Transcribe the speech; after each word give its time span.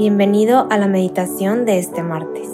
Bienvenido 0.00 0.66
a 0.70 0.78
la 0.78 0.88
meditación 0.88 1.66
de 1.66 1.78
este 1.78 2.02
martes. 2.02 2.48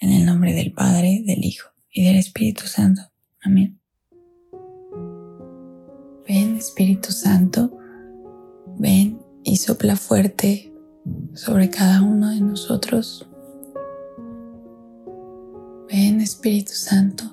En 0.00 0.12
el 0.12 0.24
nombre 0.24 0.54
del 0.54 0.72
Padre, 0.72 1.22
del 1.26 1.44
Hijo 1.44 1.68
y 1.90 2.06
del 2.06 2.16
Espíritu 2.16 2.62
Santo. 2.62 3.02
Amén. 3.42 3.78
Ven 6.26 6.56
Espíritu 6.56 7.12
Santo, 7.12 7.70
ven 8.78 9.20
y 9.44 9.56
sopla 9.56 9.96
fuerte 9.96 10.72
sobre 11.34 11.68
cada 11.68 12.00
uno 12.00 12.30
de 12.30 12.40
nosotros. 12.40 13.28
Ven 15.86 16.22
Espíritu 16.22 16.72
Santo 16.72 17.30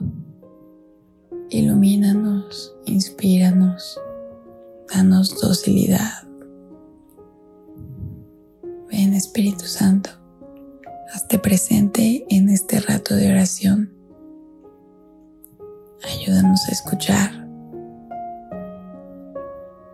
Ilumínanos, 1.49 2.27
inspíranos, 2.86 4.00
danos 4.94 5.40
docilidad. 5.40 6.28
Ven 8.90 9.14
Espíritu 9.14 9.66
Santo, 9.66 10.10
hazte 11.14 11.40
presente 11.40 12.26
en 12.30 12.50
este 12.50 12.80
rato 12.80 13.16
de 13.16 13.32
oración. 13.32 13.94
Ayúdanos 16.04 16.68
a 16.68 16.72
escuchar 16.72 17.48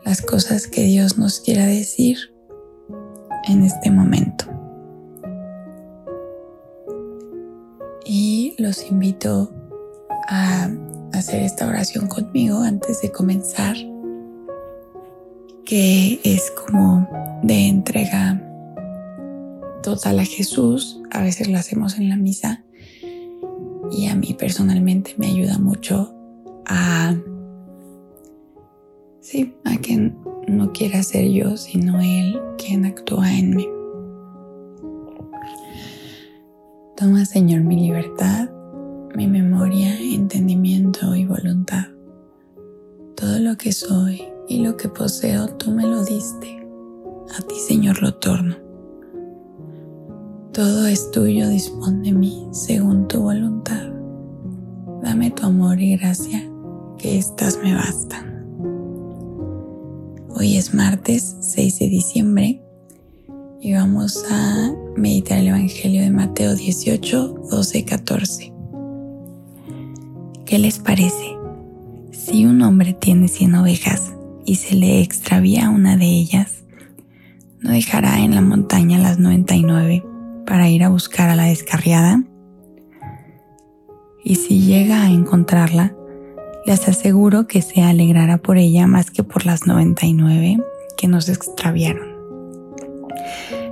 las 0.06 0.22
cosas 0.22 0.68
que 0.68 0.84
Dios 0.84 1.18
nos 1.18 1.40
quiera 1.40 1.66
decir 1.66 2.18
en 3.48 3.64
este 3.64 3.90
momento. 3.90 4.46
Y 8.06 8.56
los 8.60 8.90
invito 8.90 9.54
a 10.28 10.70
hacer 11.24 11.44
esta 11.44 11.68
oración 11.68 12.08
conmigo 12.08 12.60
antes 12.60 13.02
de 13.02 13.10
comenzar, 13.10 13.78
que 15.64 16.20
es 16.22 16.52
como 16.52 17.08
de 17.42 17.70
entrega 17.70 18.42
total 19.84 20.20
a 20.20 20.26
Jesús. 20.26 21.00
A 21.12 21.22
veces 21.22 21.48
lo 21.48 21.58
hacemos 21.58 21.98
en 21.98 22.10
la 22.10 22.18
misa 22.18 22.66
y 23.90 24.08
a 24.08 24.16
mí 24.16 24.36
personalmente 24.38 25.16
me 25.18 25.28
ayuda 25.28 25.58
mucho 25.60 26.14
a, 26.66 27.16
sí, 29.22 29.56
a 29.64 29.78
que 29.78 30.12
no 30.50 30.74
quiera 30.74 31.04
ser 31.04 31.30
yo, 31.30 31.56
sino 31.56 32.02
Él 32.02 32.38
quien 32.58 32.84
actúa 32.84 33.34
en 33.34 33.56
mí. 33.56 33.70
Toma, 36.98 37.24
Señor, 37.24 37.62
mi 37.62 37.78
libertad 37.78 38.50
mi 39.16 39.28
memoria, 39.28 40.00
entendimiento 40.00 41.16
y 41.16 41.25
voluntad. 41.25 41.86
Todo 43.16 43.39
lo 43.39 43.58
que 43.58 43.72
soy 43.72 44.23
y 44.47 44.59
lo 44.59 44.75
que 44.75 44.89
poseo 44.89 45.47
tú 45.58 45.72
me 45.72 45.86
lo 45.86 46.03
diste. 46.03 46.66
A 47.38 47.42
ti, 47.42 47.55
Señor, 47.55 48.02
lo 48.02 48.16
torno. 48.16 48.55
Todo 50.52 50.88
es 50.88 51.11
tuyo, 51.11 51.47
dispón 51.50 52.03
de 52.03 52.11
mí 52.11 52.47
según 52.52 53.08
tu 53.08 53.22
voluntad. 53.22 53.92
Dame 55.02 55.31
tu 55.31 55.45
amor 55.45 55.80
y 55.80 55.95
gracia, 55.98 56.42
que 56.98 57.17
éstas 57.17 57.59
me 57.61 57.73
bastan. 57.75 58.45
Hoy 60.36 60.58
es 60.58 60.73
martes 60.73 61.38
6 61.39 61.80
de 61.80 61.89
diciembre 61.89 62.64
y 63.59 63.73
vamos 63.73 64.25
a 64.30 64.73
meditar 64.98 65.39
el 65.39 65.50
Evangelio 65.50 66.02
de 66.02 66.09
Mateo 66.09 66.55
18, 66.55 67.36
12, 67.50 67.86
14. 67.86 68.53
¿Qué 70.54 70.59
les 70.59 70.78
parece? 70.78 71.36
Si 72.12 72.46
un 72.46 72.62
hombre 72.62 72.94
tiene 72.94 73.28
100 73.28 73.56
ovejas 73.56 74.14
y 74.46 74.58
se 74.58 74.76
le 74.76 75.02
extravía 75.02 75.72
una 75.72 75.98
de 75.98 76.05
ellas, 76.05 76.64
¿no 77.61 77.72
dejará 77.72 78.20
en 78.20 78.36
la 78.36 78.42
montaña 78.42 79.00
las 79.00 79.17
99 79.17 80.05
para 80.45 80.70
ir 80.70 80.83
a 80.83 80.89
buscar 80.89 81.32
a 81.32 81.36
la 81.36 81.45
descarriada? 81.45 82.23
Y 84.23 84.36
si 84.36 84.61
llega 84.61 85.02
a 85.02 85.10
encontrarla, 85.10 85.95
les 86.67 86.88
aseguro 86.88 87.48
que 87.48 87.64
se 87.64 87.82
alegrará 87.82 88.38
por 88.38 88.60
ella 88.60 88.86
más 88.86 89.10
que 89.10 89.23
por 89.23 89.48
las 89.48 89.66
99 89.66 90.61
que 90.95 91.08
nos 91.08 91.30
extraviaron. 91.30 92.10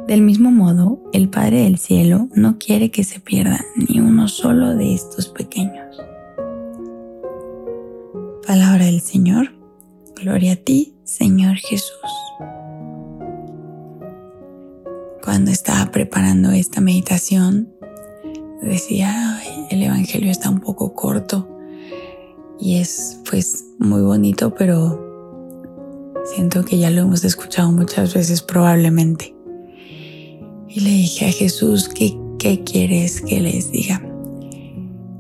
Del 0.07 0.23
mismo 0.23 0.50
modo, 0.50 1.00
el 1.13 1.29
Padre 1.29 1.61
del 1.61 1.78
Cielo 1.78 2.28
no 2.34 2.57
quiere 2.57 2.89
que 2.89 3.03
se 3.03 3.19
pierda 3.19 3.63
ni 3.75 4.00
uno 4.00 4.28
solo 4.28 4.73
de 4.73 4.95
estos 4.95 5.28
pequeños. 5.28 6.01
Palabra 8.51 8.84
del 8.84 9.00
Señor. 9.00 9.53
Gloria 10.13 10.51
a 10.51 10.56
ti, 10.57 10.94
Señor 11.06 11.56
Jesús. 11.56 11.88
Cuando 15.23 15.51
estaba 15.51 15.89
preparando 15.89 16.51
esta 16.51 16.81
meditación, 16.81 17.69
decía, 18.61 19.40
el 19.69 19.81
Evangelio 19.81 20.29
está 20.29 20.50
un 20.50 20.59
poco 20.59 20.94
corto 20.94 21.47
y 22.59 22.79
es 22.79 23.22
pues 23.29 23.67
muy 23.79 24.01
bonito, 24.01 24.53
pero 24.53 25.00
siento 26.35 26.66
que 26.66 26.78
ya 26.78 26.90
lo 26.90 27.03
hemos 27.03 27.23
escuchado 27.23 27.72
muchas 27.72 28.13
veces 28.13 28.41
probablemente. 28.41 29.34
Y 30.67 30.81
le 30.81 30.90
dije 30.90 31.29
a 31.29 31.31
Jesús, 31.31 31.88
¿qué, 31.88 32.19
qué 32.38 32.66
quieres 32.66 33.22
que 33.22 33.40
les 33.40 33.72
diga? 33.72 34.06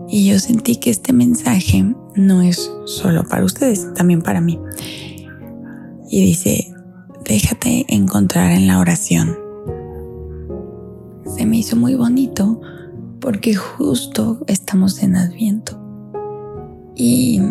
Y 0.09 0.27
yo 0.27 0.37
sentí 0.37 0.75
que 0.75 0.89
este 0.89 1.13
mensaje 1.13 1.95
no 2.15 2.41
es 2.41 2.71
solo 2.85 3.23
para 3.23 3.45
ustedes, 3.45 3.93
también 3.93 4.21
para 4.21 4.41
mí. 4.41 4.59
Y 6.09 6.21
dice, 6.23 6.73
déjate 7.23 7.85
encontrar 7.87 8.51
en 8.51 8.67
la 8.67 8.79
oración. 8.79 9.37
Se 11.25 11.45
me 11.45 11.57
hizo 11.57 11.75
muy 11.75 11.95
bonito 11.95 12.59
porque 13.19 13.55
justo 13.55 14.43
estamos 14.47 15.01
en 15.03 15.15
Adviento. 15.15 15.79
Y 16.95 17.41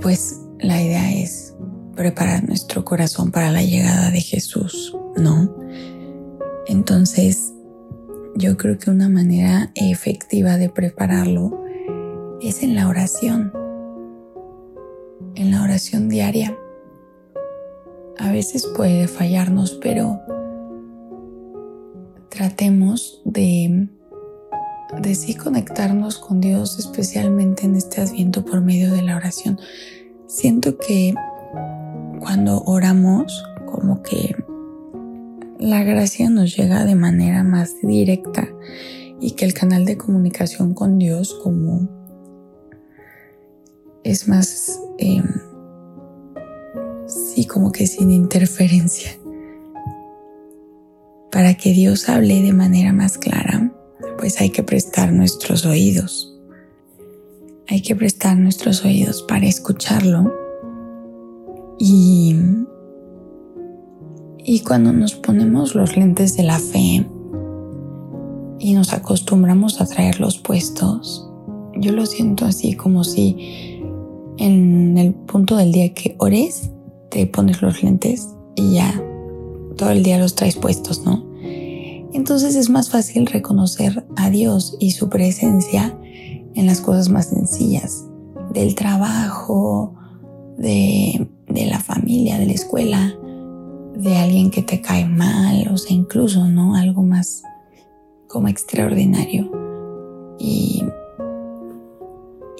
pues 0.00 0.40
la 0.60 0.82
idea 0.82 1.12
es 1.12 1.54
preparar 1.94 2.44
nuestro 2.48 2.84
corazón 2.84 3.30
para 3.30 3.50
la 3.50 3.62
llegada 3.62 4.10
de 4.10 4.20
Jesús, 4.20 4.96
¿no? 5.16 5.54
Entonces, 6.66 7.52
yo 8.34 8.56
creo 8.56 8.78
que 8.78 8.90
una 8.90 9.08
manera 9.08 9.70
efectiva 9.74 10.56
de 10.56 10.68
prepararlo 10.68 11.62
es 12.40 12.62
en 12.62 12.74
la 12.74 12.88
oración, 12.88 13.52
en 15.36 15.50
la 15.52 15.62
oración 15.62 16.08
diaria. 16.08 16.56
A 18.18 18.32
veces 18.32 18.66
puede 18.76 19.06
fallarnos, 19.08 19.78
pero 19.82 20.20
tratemos 22.28 23.20
de, 23.24 23.88
de 25.00 25.14
sí 25.14 25.34
conectarnos 25.34 26.18
con 26.18 26.40
Dios, 26.40 26.78
especialmente 26.78 27.66
en 27.66 27.76
este 27.76 28.00
adviento 28.00 28.44
por 28.44 28.60
medio 28.62 28.92
de 28.92 29.02
la 29.02 29.16
oración. 29.16 29.58
Siento 30.26 30.76
que 30.78 31.14
cuando 32.20 32.62
oramos, 32.64 33.44
como 33.66 34.02
que 34.02 34.34
la 35.58 35.84
gracia 35.84 36.28
nos 36.30 36.56
llega 36.56 36.84
de 36.84 36.94
manera 36.94 37.42
más 37.42 37.80
directa 37.82 38.48
y 39.20 39.32
que 39.32 39.44
el 39.44 39.54
canal 39.54 39.84
de 39.84 39.96
comunicación 39.96 40.74
con 40.74 40.98
Dios 40.98 41.38
como 41.42 41.95
es 44.06 44.28
más, 44.28 44.80
eh, 44.98 45.20
sí, 47.06 47.44
como 47.44 47.72
que 47.72 47.88
sin 47.88 48.12
interferencia. 48.12 49.10
Para 51.32 51.54
que 51.54 51.72
Dios 51.72 52.08
hable 52.08 52.40
de 52.40 52.52
manera 52.52 52.92
más 52.92 53.18
clara, 53.18 53.72
pues 54.16 54.40
hay 54.40 54.50
que 54.50 54.62
prestar 54.62 55.12
nuestros 55.12 55.66
oídos. 55.66 56.32
Hay 57.68 57.82
que 57.82 57.96
prestar 57.96 58.38
nuestros 58.38 58.84
oídos 58.84 59.22
para 59.22 59.46
escucharlo. 59.46 60.32
Y, 61.78 62.36
y 64.38 64.60
cuando 64.60 64.92
nos 64.92 65.14
ponemos 65.16 65.74
los 65.74 65.96
lentes 65.96 66.36
de 66.36 66.44
la 66.44 66.60
fe 66.60 67.04
y 68.60 68.72
nos 68.72 68.92
acostumbramos 68.92 69.80
a 69.80 69.86
traerlos 69.86 70.38
puestos, 70.38 71.28
yo 71.74 71.92
lo 71.92 72.06
siento 72.06 72.46
así 72.46 72.74
como 72.74 73.04
si 73.04 73.75
en 74.38 74.98
el 74.98 75.14
punto 75.14 75.56
del 75.56 75.72
día 75.72 75.92
que 75.94 76.16
ores, 76.18 76.70
te 77.10 77.26
pones 77.26 77.62
los 77.62 77.82
lentes 77.82 78.28
y 78.54 78.74
ya 78.74 79.02
todo 79.76 79.90
el 79.90 80.02
día 80.02 80.18
los 80.18 80.34
traes 80.34 80.56
puestos, 80.56 81.04
¿no? 81.04 81.24
Entonces 82.12 82.56
es 82.56 82.70
más 82.70 82.90
fácil 82.90 83.26
reconocer 83.26 84.06
a 84.16 84.30
Dios 84.30 84.76
y 84.80 84.92
su 84.92 85.08
presencia 85.08 85.98
en 86.54 86.66
las 86.66 86.80
cosas 86.80 87.10
más 87.10 87.26
sencillas, 87.26 88.04
del 88.52 88.74
trabajo, 88.74 89.94
de, 90.56 91.28
de 91.48 91.66
la 91.66 91.78
familia, 91.78 92.38
de 92.38 92.46
la 92.46 92.52
escuela, 92.52 93.14
de 93.94 94.16
alguien 94.16 94.50
que 94.50 94.62
te 94.62 94.80
cae 94.80 95.06
mal, 95.06 95.68
o 95.72 95.76
sea, 95.76 95.94
incluso, 95.94 96.46
¿no? 96.48 96.74
Algo 96.74 97.02
más 97.02 97.42
como 98.26 98.48
extraordinario. 98.48 99.50
Y 100.38 100.82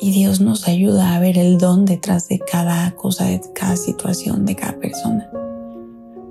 Y 0.00 0.12
Dios 0.12 0.40
nos 0.40 0.68
ayuda 0.68 1.14
a 1.14 1.20
ver 1.20 1.38
el 1.38 1.58
don 1.58 1.84
detrás 1.84 2.28
de 2.28 2.38
cada 2.38 2.94
cosa, 2.96 3.26
de 3.26 3.40
cada 3.54 3.76
situación, 3.76 4.44
de 4.44 4.54
cada 4.54 4.78
persona. 4.78 5.30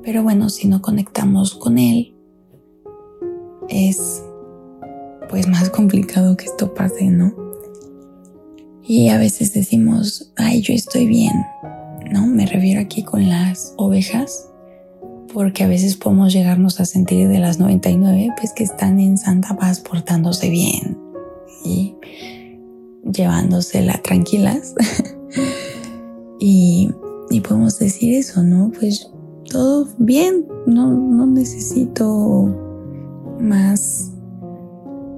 Pero 0.03 0.21
bueno, 0.21 0.49
si 0.49 0.67
no 0.67 0.81
conectamos 0.81 1.55
con 1.55 1.79
Él, 1.79 2.15
es 3.69 4.23
pues 5.29 5.47
más 5.47 5.69
complicado 5.69 6.37
que 6.37 6.45
esto 6.45 6.73
pase, 6.73 7.09
¿no? 7.09 7.33
Y 8.83 9.09
a 9.09 9.17
veces 9.17 9.53
decimos, 9.53 10.31
ay, 10.35 10.61
yo 10.61 10.73
estoy 10.73 11.07
bien, 11.07 11.33
¿no? 12.11 12.27
Me 12.27 12.45
refiero 12.45 12.79
aquí 12.79 13.01
con 13.01 13.27
las 13.27 13.73
ovejas, 13.77 14.47
porque 15.33 15.63
a 15.63 15.67
veces 15.67 15.97
podemos 15.97 16.31
llegarnos 16.31 16.79
a 16.79 16.85
sentir 16.85 17.27
de 17.27 17.39
las 17.39 17.59
99, 17.59 18.29
pues 18.37 18.53
que 18.53 18.63
están 18.63 18.99
en 18.99 19.17
santa 19.17 19.57
paz 19.57 19.79
portándose 19.79 20.49
bien 20.49 20.99
y 21.65 21.95
llevándosela 23.11 24.01
tranquilas. 24.01 24.75
y, 26.39 26.91
y 27.29 27.41
podemos 27.41 27.79
decir 27.79 28.13
eso, 28.15 28.43
¿no? 28.43 28.71
Pues 28.77 29.09
todo 29.49 29.87
bien, 29.97 30.45
no, 30.65 30.91
no 30.91 31.25
necesito 31.25 32.53
más, 33.39 34.11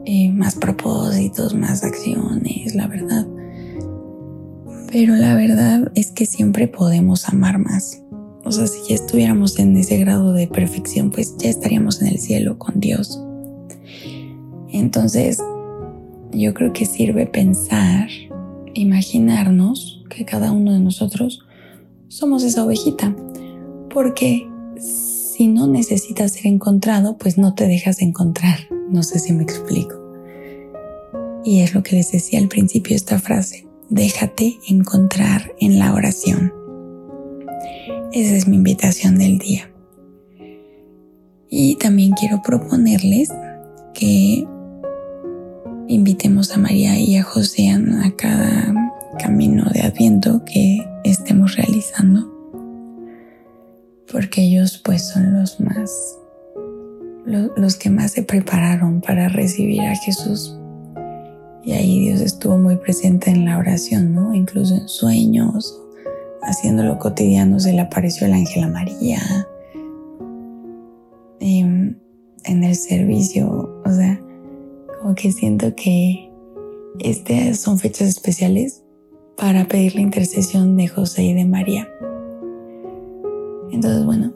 eh, 0.05 0.31
más 0.31 0.55
propósitos, 0.55 1.53
más 1.53 1.83
acciones, 1.83 2.75
la 2.75 2.87
verdad. 2.87 3.27
Pero 4.91 5.15
la 5.15 5.35
verdad 5.35 5.91
es 5.95 6.11
que 6.11 6.25
siempre 6.25 6.67
podemos 6.67 7.27
amar 7.27 7.57
más. 7.59 8.01
O 8.43 8.51
sea, 8.51 8.67
si 8.67 8.79
ya 8.87 8.95
estuviéramos 8.95 9.59
en 9.59 9.75
ese 9.75 9.97
grado 9.97 10.31
de 10.31 10.47
perfección, 10.47 11.11
pues 11.11 11.35
ya 11.37 11.49
estaríamos 11.49 12.01
en 12.01 12.07
el 12.07 12.19
cielo 12.19 12.57
con 12.57 12.79
Dios. 12.79 13.21
Entonces, 14.69 15.41
yo 16.39 16.53
creo 16.53 16.73
que 16.73 16.85
sirve 16.85 17.25
pensar, 17.25 18.09
imaginarnos 18.73 20.03
que 20.09 20.25
cada 20.25 20.51
uno 20.51 20.73
de 20.73 20.79
nosotros 20.79 21.45
somos 22.07 22.43
esa 22.43 22.63
ovejita. 22.63 23.15
Porque 23.89 24.47
si 24.77 25.47
no 25.47 25.67
necesitas 25.67 26.33
ser 26.33 26.47
encontrado, 26.47 27.17
pues 27.17 27.37
no 27.37 27.53
te 27.53 27.67
dejas 27.67 28.01
encontrar. 28.01 28.59
No 28.89 29.03
sé 29.03 29.19
si 29.19 29.33
me 29.33 29.43
explico. 29.43 29.95
Y 31.43 31.61
es 31.61 31.73
lo 31.73 31.83
que 31.83 31.95
les 31.95 32.11
decía 32.11 32.39
al 32.39 32.47
principio 32.47 32.95
esta 32.95 33.19
frase. 33.19 33.67
Déjate 33.89 34.57
encontrar 34.67 35.53
en 35.59 35.79
la 35.79 35.93
oración. 35.93 36.53
Esa 38.11 38.35
es 38.35 38.47
mi 38.47 38.57
invitación 38.57 39.17
del 39.17 39.37
día. 39.37 39.71
Y 41.49 41.75
también 41.75 42.11
quiero 42.11 42.41
proponerles 42.41 43.29
que 43.93 44.45
invitemos 45.87 46.51
a 46.51 46.57
María 46.57 46.99
y 46.99 47.15
a 47.17 47.23
José 47.23 47.69
a 47.69 48.15
cada 48.15 48.73
camino 49.19 49.69
de 49.73 49.81
Adviento 49.81 50.43
que 50.45 50.85
estemos 51.03 51.55
realizando 51.55 52.37
porque 54.11 54.41
ellos 54.41 54.81
pues 54.83 55.09
son 55.09 55.33
los 55.33 55.59
más, 55.59 56.17
los 57.25 57.75
que 57.75 57.89
más 57.89 58.11
se 58.11 58.23
prepararon 58.23 59.01
para 59.01 59.29
recibir 59.29 59.81
a 59.81 59.95
Jesús. 59.95 60.57
Y 61.63 61.73
ahí 61.73 61.99
Dios 61.99 62.21
estuvo 62.21 62.57
muy 62.57 62.77
presente 62.77 63.29
en 63.29 63.45
la 63.45 63.57
oración, 63.57 64.13
¿no? 64.13 64.33
Incluso 64.33 64.75
en 64.75 64.87
sueños, 64.87 65.77
haciéndolo 66.41 66.97
cotidiano, 66.97 67.59
se 67.59 67.73
le 67.73 67.81
apareció 67.81 68.25
el 68.25 68.33
ángel 68.33 68.63
a 68.63 68.67
María, 68.69 69.19
em, 71.41 71.97
en 72.45 72.63
el 72.63 72.75
servicio, 72.75 73.81
o 73.85 73.91
sea, 73.91 74.06
como 75.07 75.15
que 75.15 75.31
siento 75.31 75.73
que 75.73 76.29
estas 76.99 77.59
son 77.59 77.79
fechas 77.79 78.09
especiales 78.09 78.83
para 79.37 79.65
pedir 79.65 79.95
la 79.95 80.01
intercesión 80.01 80.75
de 80.75 80.89
José 80.89 81.23
y 81.23 81.33
de 81.33 81.45
María. 81.45 81.87
Entonces, 83.71 84.03
bueno, 84.03 84.33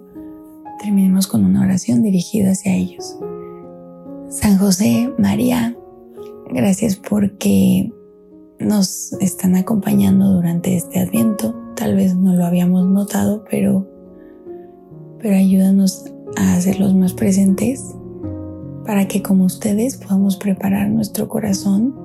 terminemos 0.82 1.28
con 1.28 1.44
una 1.44 1.64
oración 1.64 2.04
dirigida 2.04 2.52
hacia 2.52 2.74
ellos. 2.74 3.18
San 4.30 4.58
José, 4.58 5.12
María, 5.18 5.76
gracias 6.50 6.96
porque 6.96 7.92
nos 8.58 9.12
están 9.20 9.58
acompañando 9.58 10.32
durante 10.32 10.78
este 10.78 11.00
adviento. 11.00 11.54
Tal 11.76 11.98
vez 11.98 12.16
no 12.16 12.34
lo 12.34 12.46
habíamos 12.46 12.86
notado, 12.86 13.44
pero, 13.52 13.86
pero 15.20 15.36
ayúdanos 15.36 16.06
a 16.38 16.54
hacerlos 16.54 16.96
más 16.96 17.12
presentes 17.12 17.94
para 18.86 19.08
que 19.08 19.22
como 19.22 19.46
ustedes 19.46 19.98
podamos 19.98 20.38
preparar 20.38 20.90
nuestro 20.90 21.28
corazón 21.28 21.96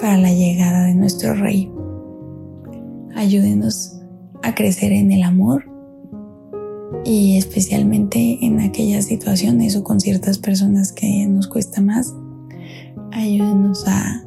para 0.00 0.18
la 0.18 0.32
llegada 0.32 0.84
de 0.84 0.94
nuestro 0.94 1.34
Rey. 1.34 1.70
Ayúdenos 3.14 4.00
a 4.42 4.54
crecer 4.54 4.92
en 4.92 5.12
el 5.12 5.22
amor 5.22 5.64
y 7.04 7.36
especialmente 7.36 8.38
en 8.44 8.60
aquellas 8.60 9.06
situaciones 9.06 9.76
o 9.76 9.84
con 9.84 10.00
ciertas 10.00 10.38
personas 10.38 10.92
que 10.92 11.26
nos 11.26 11.46
cuesta 11.48 11.80
más, 11.80 12.14
ayúdenos 13.12 13.86
a 13.86 14.22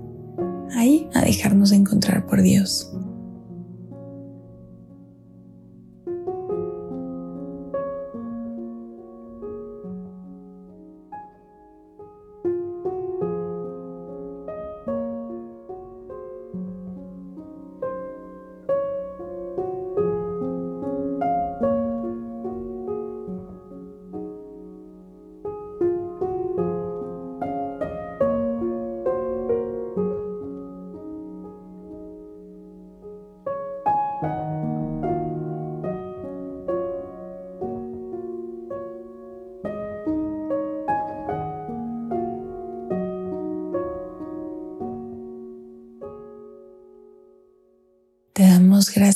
ahí 0.76 1.10
a 1.14 1.22
dejarnos 1.22 1.72
encontrar 1.72 2.26
por 2.26 2.42
Dios. 2.42 2.92